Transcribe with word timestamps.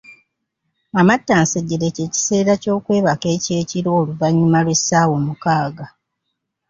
Amattansejjere 0.99 1.87
ky'ekiseera 1.95 2.53
ky’okwebaka 2.61 3.27
eky’ekiro 3.35 3.89
oluvannyuma 3.99 4.59
lw’essaawa 4.65 5.13
omukaaga. 5.19 5.85